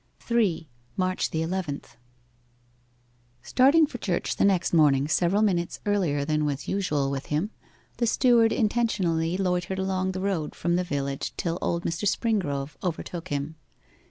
3. 0.19 0.67
MARCH 0.97 1.29
THE 1.29 1.43
ELEVENTH 1.43 1.95
Starting 3.43 3.85
for 3.85 3.99
church 3.99 4.35
the 4.37 4.43
next 4.43 4.73
morning 4.73 5.07
several 5.07 5.43
minutes 5.43 5.79
earlier 5.85 6.25
than 6.25 6.43
was 6.43 6.67
usual 6.67 7.11
with 7.11 7.27
him, 7.27 7.51
the 7.97 8.07
steward 8.07 8.51
intentionally 8.51 9.37
loitered 9.37 9.77
along 9.77 10.13
the 10.13 10.19
road 10.19 10.55
from 10.55 10.75
the 10.75 10.83
village 10.83 11.35
till 11.37 11.59
old 11.61 11.83
Mr. 11.83 12.07
Springrove 12.07 12.77
overtook 12.83 13.27
him. 13.27 13.57